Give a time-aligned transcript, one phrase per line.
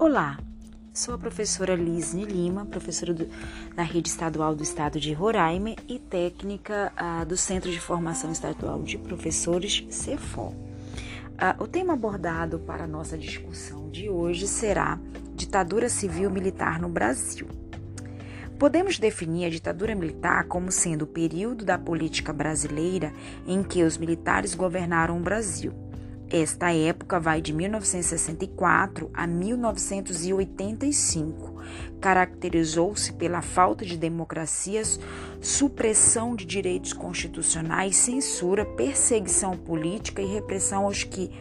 [0.00, 0.38] Olá,
[0.94, 3.28] sou a professora Lisne Lima, professora do,
[3.76, 8.82] da Rede Estadual do Estado de Roraima e técnica ah, do Centro de Formação Estadual
[8.82, 10.56] de Professores, CEFOL.
[11.36, 14.98] Ah, o tema abordado para a nossa discussão de hoje será
[15.34, 17.46] Ditadura Civil Militar no Brasil.
[18.58, 23.12] Podemos definir a ditadura militar como sendo o período da política brasileira
[23.46, 25.89] em que os militares governaram o Brasil
[26.30, 31.60] esta época vai de 1964 a 1985.
[32.00, 35.00] Caracterizou-se pela falta de democracias,
[35.40, 41.32] supressão de direitos constitucionais, censura, perseguição política e repressão aos que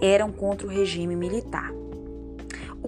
[0.00, 1.72] eram contra o regime militar.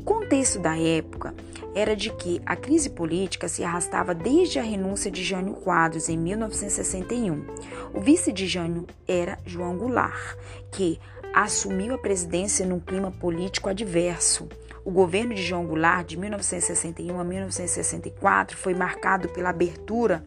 [0.07, 1.35] Contexto da época
[1.75, 6.17] era de que a crise política se arrastava desde a renúncia de Jânio Quadros em
[6.17, 7.45] 1961.
[7.93, 10.37] O vice de Jânio era João Goulart,
[10.71, 11.01] que
[11.35, 14.49] assumiu a presidência num clima político adverso.
[14.85, 20.25] O governo de João Goulart, de 1961 a 1964, foi marcado pela abertura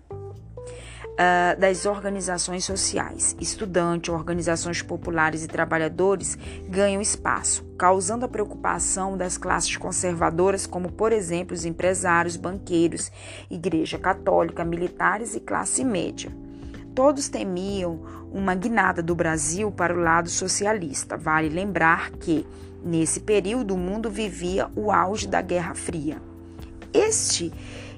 [1.19, 3.35] uh, das organizações sociais.
[3.39, 6.37] Estudantes, organizações populares e trabalhadores
[6.69, 13.11] ganham espaço, causando a preocupação das classes conservadoras, como, por exemplo, os empresários, banqueiros,
[13.51, 16.31] igreja católica, militares e classe média.
[16.95, 21.17] Todos temiam uma guinada do Brasil para o lado socialista.
[21.17, 22.45] Vale lembrar que,
[22.83, 26.21] nesse período, o mundo vivia o auge da Guerra Fria.
[26.91, 27.53] Este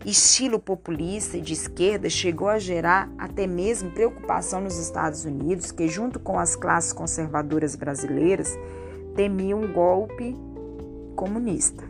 [0.05, 5.87] estilo populista e de esquerda chegou a gerar até mesmo preocupação nos Estados Unidos, que,
[5.87, 8.57] junto com as classes conservadoras brasileiras,
[9.15, 10.35] temiam um golpe
[11.15, 11.83] comunista.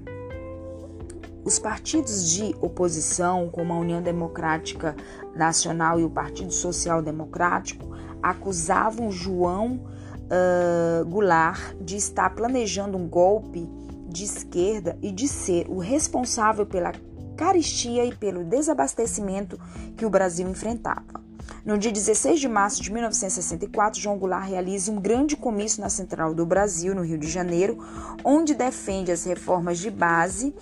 [1.43, 4.95] Os partidos de oposição, como a União Democrática
[5.35, 9.83] Nacional e o Partido Social Democrático, acusavam João
[10.31, 13.67] uh, Goulart de estar planejando um golpe
[14.07, 16.91] de esquerda e de ser o responsável pela
[17.41, 19.59] caristia e pelo desabastecimento
[19.97, 21.19] que o Brasil enfrentava.
[21.65, 26.35] No dia 16 de março de 1964, João Goulart realiza um grande comício na Central
[26.35, 27.83] do Brasil, no Rio de Janeiro,
[28.23, 30.53] onde defende as reformas de base.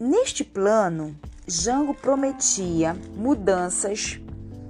[0.00, 1.14] Neste plano,
[1.46, 4.18] Jango prometia mudanças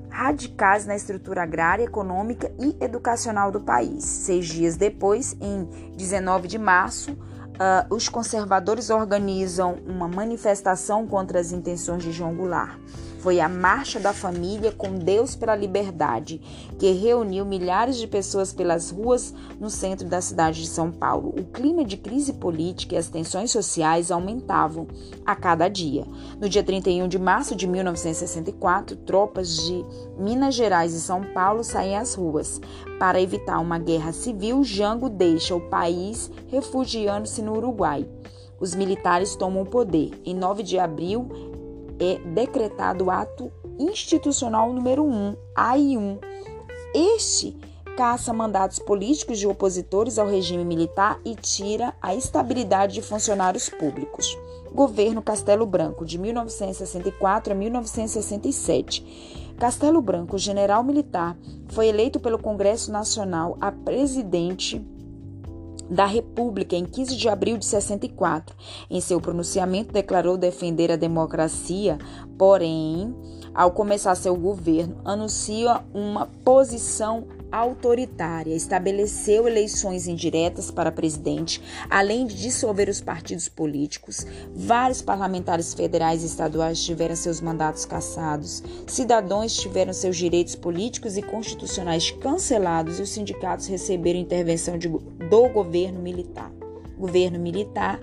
[0.09, 4.05] radicais na estrutura agrária, econômica e educacional do país.
[4.05, 5.65] Seis dias depois, em
[5.97, 7.17] 19 de março,
[7.61, 12.79] uh, os conservadores organizam uma manifestação contra as intenções de João Goulart.
[13.21, 16.41] Foi a Marcha da Família com Deus pela Liberdade,
[16.79, 21.35] que reuniu milhares de pessoas pelas ruas no centro da cidade de São Paulo.
[21.39, 24.89] O clima de crise política e as tensões sociais aumentavam
[25.27, 26.07] a cada dia.
[26.41, 29.85] No dia 31 de março de 1964, tropas de
[30.19, 32.59] Minas Gerais e São Paulo saem às ruas.
[32.99, 38.09] Para evitar uma guerra civil, Jango deixa o país, refugiando-se no Uruguai.
[38.61, 40.11] Os militares tomam o poder.
[40.23, 41.50] Em 9 de abril,
[42.01, 46.19] é decretado o ato institucional número 1, AI1.
[46.95, 47.57] Este
[47.97, 54.39] caça mandatos políticos de opositores ao regime militar e tira a estabilidade de funcionários públicos.
[54.73, 59.55] Governo Castelo Branco, de 1964 a 1967.
[59.59, 61.37] Castelo Branco, general militar,
[61.69, 64.83] foi eleito pelo Congresso Nacional a presidente
[65.91, 68.55] da República em 15 de abril de 64.
[68.89, 71.99] Em seu pronunciamento, declarou defender a democracia,
[72.39, 73.15] porém,
[73.53, 82.37] ao começar seu governo, anuncia uma posição autoritária, estabeleceu eleições indiretas para presidente, além de
[82.37, 84.27] dissolver os partidos políticos.
[84.55, 91.23] Vários parlamentares federais e estaduais tiveram seus mandatos cassados, cidadãos tiveram seus direitos políticos e
[91.23, 96.53] constitucionais cancelados e os sindicatos receberam intervenção de, do governo militar.
[96.99, 98.01] Governo militar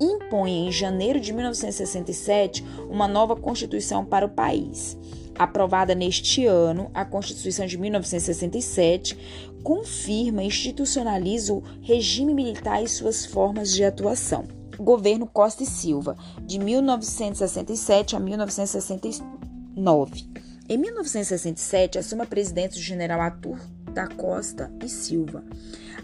[0.00, 4.96] impõe em janeiro de 1967 uma nova constituição para o país
[5.38, 9.16] aprovada neste ano, a Constituição de 1967
[9.62, 14.48] confirma e institucionaliza o regime militar e suas formas de atuação.
[14.78, 20.28] Governo Costa e Silva, de 1967 a 1969.
[20.68, 23.58] Em 1967, assume a presidência do general Arthur
[23.98, 25.42] da Costa e Silva.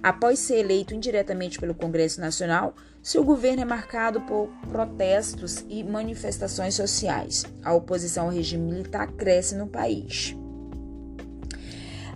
[0.02, 6.74] Após ser eleito indiretamente pelo Congresso Nacional, seu governo é marcado por protestos e manifestações
[6.74, 7.44] sociais.
[7.62, 10.34] A oposição ao regime militar cresce no país.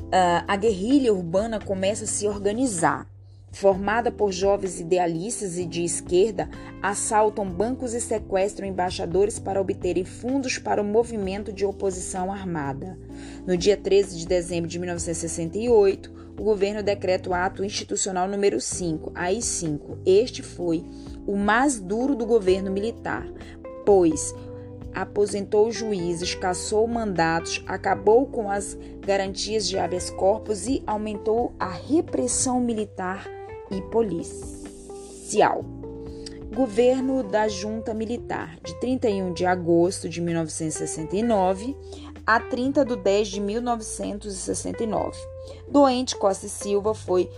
[0.09, 3.07] Uh, a guerrilha urbana começa a se organizar.
[3.51, 6.49] Formada por jovens idealistas e de esquerda,
[6.83, 12.99] assaltam bancos e sequestram embaixadores para obterem fundos para o movimento de oposição armada.
[13.47, 19.13] No dia 13 de dezembro de 1968, o governo decreta o ato institucional número 5,
[19.15, 19.99] AI-5.
[20.07, 20.85] Este foi
[21.27, 23.27] o mais duro do governo militar,
[23.85, 24.35] pois
[24.95, 32.61] aposentou juízes, cassou mandatos, acabou com as garantias de habeas corpus e aumentou a repressão
[32.61, 33.38] militar
[33.71, 35.65] e policial.
[36.55, 41.77] Governo da Junta Militar, de 31 de agosto de 1969
[42.27, 45.19] a 30 de 10 de 1969.
[45.69, 47.31] Doente Costa e Silva foi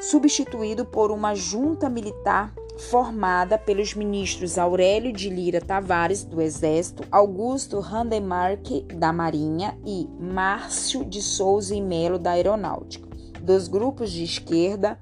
[0.00, 2.52] substituído por uma junta militar
[2.90, 11.04] formada pelos ministros Aurélio de Lira Tavares, do Exército, Augusto Randemark, da Marinha e Márcio
[11.04, 13.08] de Souza e Melo, da Aeronáutica.
[13.40, 14.98] Dos grupos de esquerda,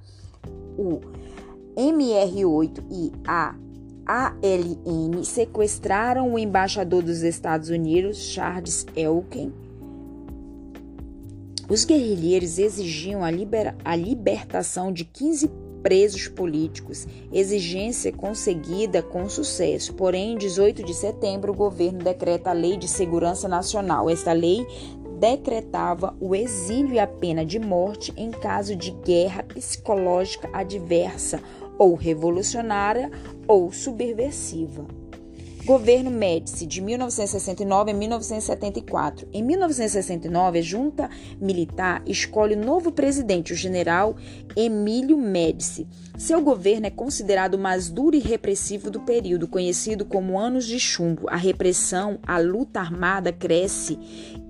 [0.81, 1.01] o
[1.77, 3.55] MR8 e a
[4.07, 9.53] ALN sequestraram o embaixador dos Estados Unidos, Charles Elkin.
[11.69, 15.49] Os guerrilheiros exigiam a, liber a libertação de 15
[15.83, 19.95] presos políticos, exigência conseguida com sucesso.
[19.95, 24.11] Porém, em 18 de setembro, o governo decreta a Lei de Segurança Nacional.
[24.11, 24.67] Esta lei
[25.21, 31.41] decretava o exílio e a pena de morte em caso de guerra psicológica adversa
[31.79, 33.11] ou revolucionária
[33.47, 34.87] ou subversiva.
[35.65, 39.29] Governo Médici, de 1969 a 1974.
[39.31, 44.17] Em 1969, a junta militar escolhe o novo presidente, o general
[44.57, 45.87] Emílio Médici.
[46.17, 50.81] Seu governo é considerado o mais duro e repressivo do período, conhecido como Anos de
[50.81, 51.29] Chumbo.
[51.29, 53.99] A repressão, a luta armada cresce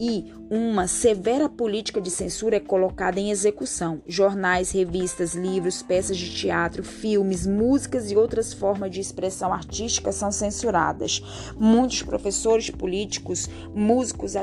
[0.01, 4.03] e uma severa política de censura é colocada em execução.
[4.05, 10.33] Jornais, revistas, livros, peças de teatro, filmes, músicas e outras formas de expressão artística são
[10.33, 11.23] censuradas.
[11.57, 14.35] Muitos professores políticos, músicos,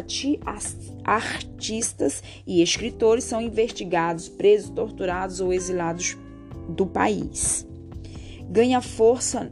[1.04, 6.16] artistas e escritores são investigados, presos, torturados ou exilados
[6.70, 7.68] do país.
[8.50, 9.52] Ganha força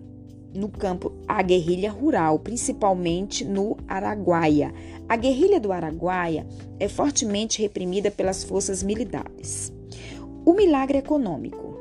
[0.55, 4.73] no campo a guerrilha rural, principalmente no Araguaia.
[5.07, 6.47] A guerrilha do Araguaia
[6.79, 9.71] é fortemente reprimida pelas forças militares.
[10.45, 11.75] O milagre econômico.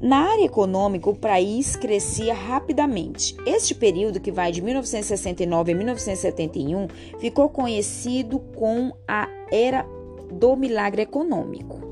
[0.00, 3.36] Na área econômica, o país crescia rapidamente.
[3.46, 6.88] Este período, que vai de 1969 a 1971,
[7.20, 9.86] ficou conhecido com a Era
[10.32, 11.91] do Milagre Econômico.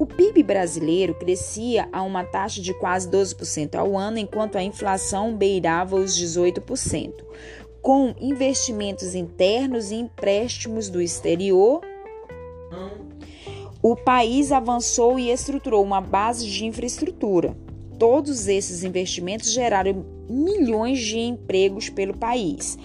[0.00, 5.36] O PIB brasileiro crescia a uma taxa de quase 12% ao ano, enquanto a inflação
[5.36, 7.12] beirava os 18%.
[7.82, 11.82] Com investimentos internos e empréstimos do exterior,
[13.82, 17.54] o país avançou e estruturou uma base de infraestrutura.
[17.98, 22.78] Todos esses investimentos geraram milhões de empregos pelo país.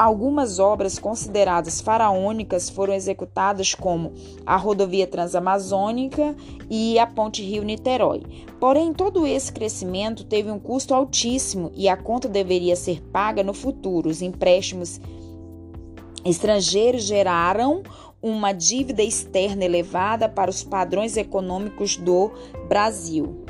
[0.00, 4.14] Algumas obras consideradas faraônicas foram executadas, como
[4.46, 6.34] a rodovia transamazônica
[6.70, 8.22] e a ponte Rio-Niterói.
[8.58, 13.52] Porém, todo esse crescimento teve um custo altíssimo e a conta deveria ser paga no
[13.52, 14.08] futuro.
[14.08, 14.98] Os empréstimos
[16.24, 17.82] estrangeiros geraram
[18.22, 22.30] uma dívida externa elevada para os padrões econômicos do
[22.70, 23.44] Brasil.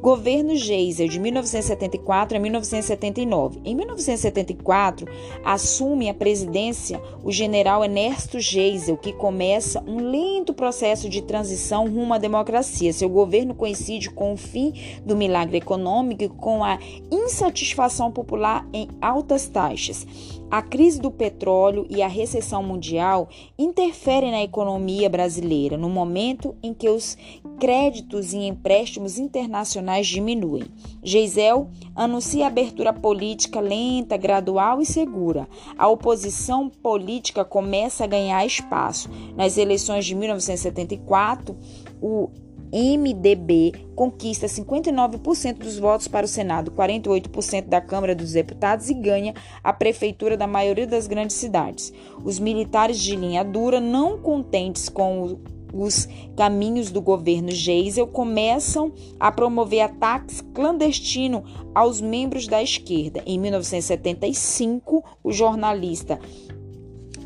[0.00, 3.60] Governo Geisel, de 1974 a 1979.
[3.64, 5.06] Em 1974,
[5.44, 12.14] assume a presidência o general Ernesto Geisel, que começa um lento processo de transição rumo
[12.14, 12.92] à democracia.
[12.92, 14.72] Seu governo coincide com o fim
[15.04, 16.78] do milagre econômico e com a
[17.10, 20.06] insatisfação popular em altas taxas.
[20.48, 26.72] A crise do petróleo e a recessão mundial interferem na economia brasileira no momento em
[26.72, 27.18] que os
[27.58, 30.64] créditos e empréstimos internacionais diminuem.
[31.02, 35.48] Geisel anuncia abertura política lenta, gradual e segura.
[35.76, 39.08] A oposição política começa a ganhar espaço.
[39.34, 41.56] Nas eleições de 1974,
[42.00, 42.30] o
[42.72, 49.34] MDB conquista 59% dos votos para o Senado, 48% da Câmara dos Deputados e ganha
[49.62, 51.92] a prefeitura da maioria das grandes cidades.
[52.24, 55.38] Os militares de linha dura, não contentes com
[55.82, 61.42] os caminhos do governo Geisel, começam a promover ataques clandestinos
[61.74, 63.22] aos membros da esquerda.
[63.26, 66.18] Em 1975, o jornalista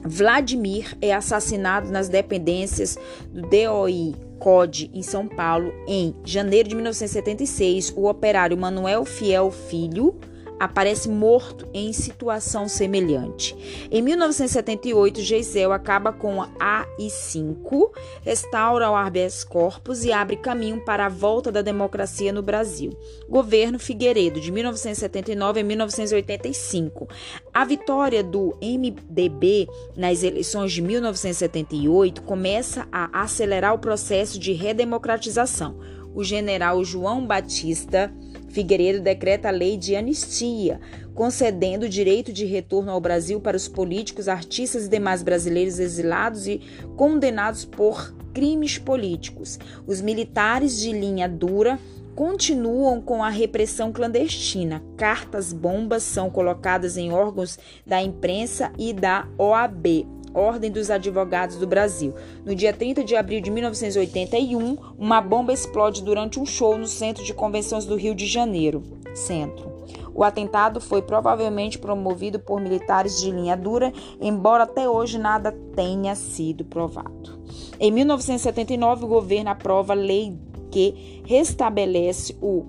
[0.05, 2.99] Vladimir é assassinado nas dependências
[3.33, 7.93] do DOI CODE em São Paulo em janeiro de 1976.
[7.95, 10.19] O operário Manuel Fiel Filho
[10.61, 13.57] aparece morto em situação semelhante.
[13.91, 17.91] Em 1978, Geisel acaba com a AI-5,
[18.21, 22.93] restaura o habeas corpus e abre caminho para a volta da democracia no Brasil.
[23.27, 27.09] Governo Figueiredo, de 1979 a 1985.
[27.55, 35.79] A vitória do MDB nas eleições de 1978 começa a acelerar o processo de redemocratização
[36.15, 38.13] o general João Batista
[38.51, 40.81] Figueiredo decreta a lei de anistia,
[41.15, 46.47] concedendo o direito de retorno ao Brasil para os políticos, artistas e demais brasileiros exilados
[46.47, 46.61] e
[46.97, 49.59] condenados por crimes políticos.
[49.87, 51.79] Os militares de linha dura
[52.15, 54.83] continuam com a repressão clandestina.
[54.97, 60.07] Cartas bombas são colocadas em órgãos da imprensa e da OAB.
[60.35, 62.15] Ordem dos Advogados do Brasil.
[62.45, 67.25] No dia 30 de abril de 1981, uma bomba explode durante um show no Centro
[67.25, 68.83] de Convenções do Rio de Janeiro.
[69.15, 69.71] Centro.
[70.15, 76.15] O atentado foi provavelmente promovido por militares de linha dura, embora até hoje nada tenha
[76.15, 77.41] sido provado.
[77.79, 80.37] Em 1979, o governo aprova a lei
[80.71, 82.65] que restabelece o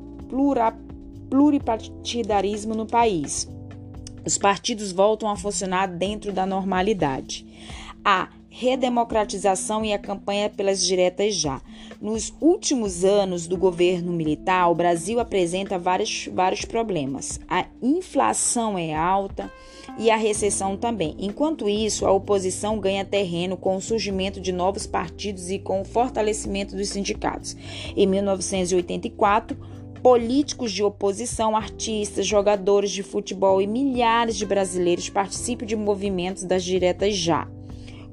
[1.30, 3.50] pluripartidarismo no país.
[4.26, 7.46] Os partidos voltam a funcionar dentro da normalidade.
[8.04, 11.62] A redemocratização e a campanha pelas diretas já.
[12.02, 17.40] Nos últimos anos do governo militar, o Brasil apresenta vários, vários problemas.
[17.48, 19.50] A inflação é alta
[19.98, 21.16] e a recessão também.
[21.18, 25.86] Enquanto isso, a oposição ganha terreno com o surgimento de novos partidos e com o
[25.86, 27.56] fortalecimento dos sindicatos.
[27.96, 29.58] Em 1984,
[30.02, 36.64] políticos de oposição, artistas, jogadores de futebol e milhares de brasileiros participam de movimentos das
[36.64, 37.48] diretas já.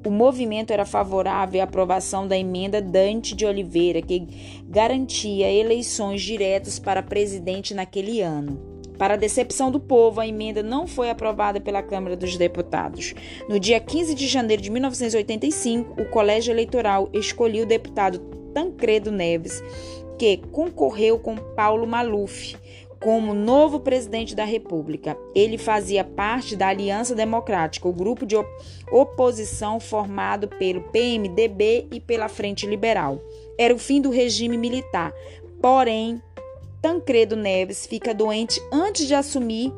[0.05, 4.25] O movimento era favorável à aprovação da emenda Dante de Oliveira, que
[4.65, 8.79] garantia eleições diretas para presidente naquele ano.
[8.97, 13.13] Para a decepção do povo, a emenda não foi aprovada pela Câmara dos Deputados.
[13.47, 18.19] No dia 15 de janeiro de 1985, o Colégio Eleitoral escolheu o deputado
[18.53, 19.61] Tancredo Neves
[20.19, 22.55] que concorreu com Paulo Maluf
[22.99, 25.17] como novo presidente da República.
[25.33, 28.35] Ele fazia parte da Aliança Democrática, o grupo de
[28.91, 33.23] oposição formado pelo PMDB e pela Frente Liberal.
[33.57, 35.13] Era o fim do regime militar.
[35.61, 36.21] Porém,
[36.81, 39.71] Tancredo Neves fica doente antes de assumir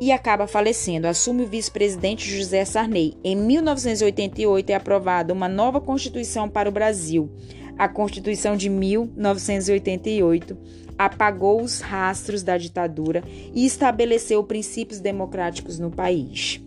[0.00, 1.06] e acaba falecendo.
[1.06, 3.16] Assume o vice-presidente José Sarney.
[3.22, 7.30] Em 1988 é aprovada uma nova Constituição para o Brasil.
[7.78, 10.56] A Constituição de 1988
[10.96, 16.60] apagou os rastros da ditadura e estabeleceu princípios democráticos no país.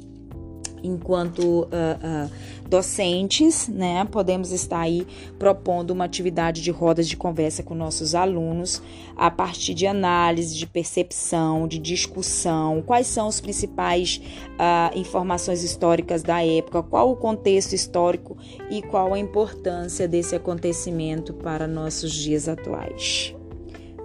[0.83, 2.29] Enquanto uh, uh,
[2.67, 5.07] docentes, né, podemos estar aí
[5.39, 8.81] propondo uma atividade de rodas de conversa com nossos alunos
[9.15, 14.21] a partir de análise, de percepção, de discussão, quais são as principais
[14.53, 18.37] uh, informações históricas da época, qual o contexto histórico
[18.69, 23.33] e qual a importância desse acontecimento para nossos dias atuais.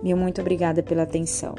[0.03, 1.55] Meu muito obrigada pela atenção.